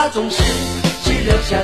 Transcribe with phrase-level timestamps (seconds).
[0.00, 0.42] 他总是
[1.02, 1.58] 只留下。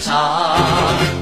[0.00, 1.17] 唱。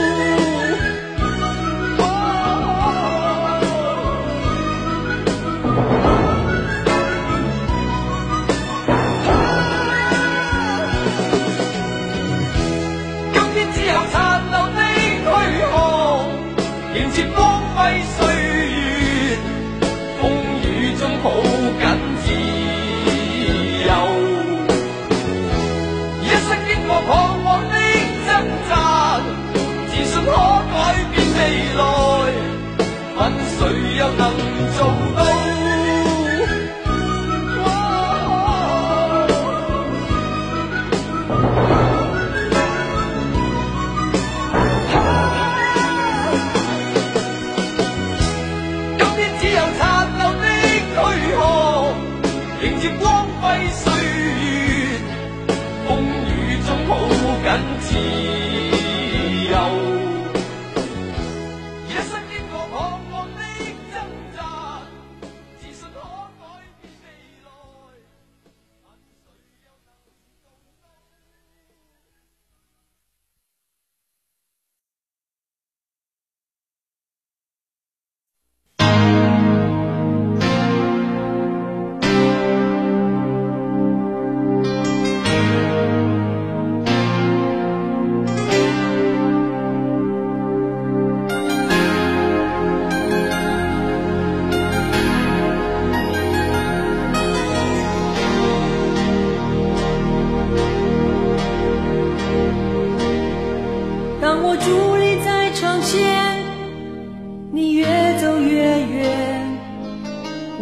[57.94, 58.33] see.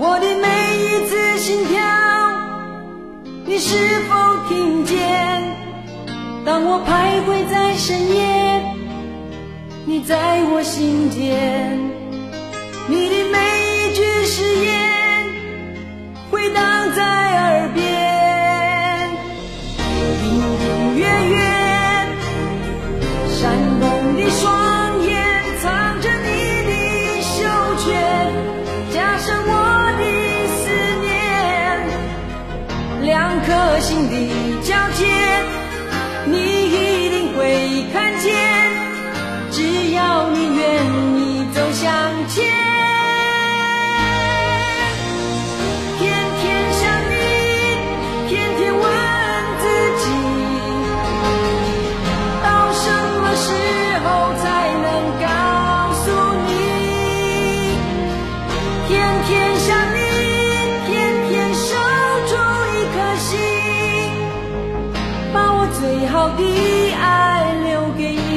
[0.03, 0.47] 我的每
[0.79, 1.79] 一次心跳，
[3.45, 3.77] 你是
[4.09, 4.15] 否
[4.49, 4.97] 听见？
[6.43, 8.63] 当我徘徊在深夜，
[9.85, 11.77] 你在我心田。
[12.87, 13.30] 你的。
[33.81, 34.27] 心底
[34.61, 35.10] 焦急。
[65.81, 66.43] 最好的
[66.99, 68.30] 爱留给你。